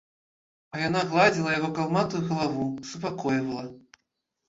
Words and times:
А 0.75 0.79
яна 0.83 1.03
гладзіла 1.11 1.53
яго 1.59 1.71
калматую 1.77 2.25
галаву, 2.33 2.69
супакойвала. 2.91 3.71